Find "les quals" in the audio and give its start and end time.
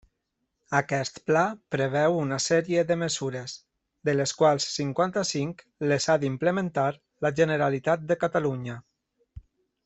4.15-4.67